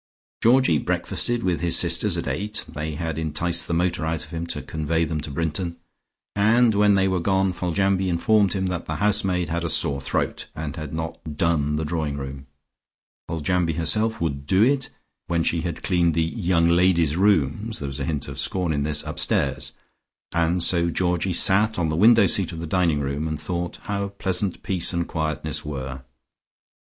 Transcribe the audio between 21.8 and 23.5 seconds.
the window seat of the dining room, and